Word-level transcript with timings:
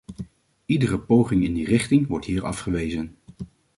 Iedere 0.65 0.99
poging 0.99 1.43
in 1.43 1.53
die 1.53 1.65
richting 1.65 2.07
wordt 2.07 2.25
hier 2.25 2.45
afgewezen. 2.45 3.15